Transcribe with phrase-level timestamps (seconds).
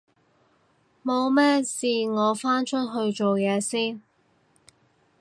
[1.05, 4.01] 冇咩事我返出去做嘢先